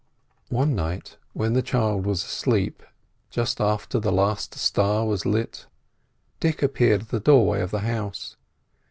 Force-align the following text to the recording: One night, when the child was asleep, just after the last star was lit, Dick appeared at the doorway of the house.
One 0.49 0.73
night, 0.73 1.17
when 1.33 1.53
the 1.53 1.61
child 1.61 2.07
was 2.07 2.23
asleep, 2.23 2.81
just 3.29 3.61
after 3.61 3.99
the 3.99 4.11
last 4.11 4.55
star 4.55 5.05
was 5.05 5.27
lit, 5.27 5.67
Dick 6.39 6.63
appeared 6.63 7.03
at 7.03 7.09
the 7.09 7.19
doorway 7.19 7.61
of 7.61 7.69
the 7.69 7.81
house. 7.81 8.35